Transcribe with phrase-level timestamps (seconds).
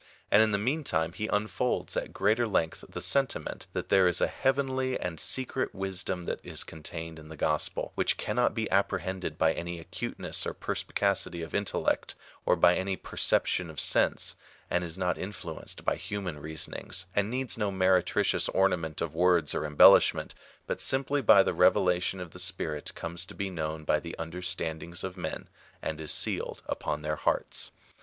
[0.31, 4.25] And in the meantime he unfolds at greater length the sentiment, that there is a
[4.25, 9.53] heavenly and secret wisdom that is contained in the gospel, which cannot be apprehended by
[9.53, 12.15] any acuteness or perspi cacity of intellect,
[12.47, 14.33] or by any perception of sense,
[14.71, 19.65] and is not influenced by human reasonings, and needs no meretricious ornament of words or
[19.67, 20.33] embellishment,
[20.65, 24.41] but simply by the revelation of the Spirit comes to be known by the under
[24.41, 25.47] standings of men,
[25.79, 27.69] and is sealed upon their hearts.